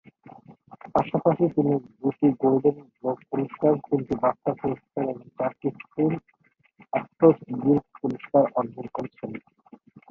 পাশাপাশি 0.93 1.45
তিনি 1.55 1.73
দুটি 1.99 2.27
গোল্ডেন 2.41 2.77
গ্লোব 2.93 3.19
পুরস্কার, 3.29 3.71
তিনটি 3.87 4.13
বাফটা 4.21 4.51
পুরস্কার, 4.61 5.03
এবং 5.03 5.25
চারটি 5.37 5.67
স্ক্রিন 5.79 6.13
অ্যাক্টরস 6.93 7.39
গিল্ড 7.63 7.85
পুরস্কার 7.99 8.43
অর্জন 8.55 8.85
করেছেন। 8.95 9.31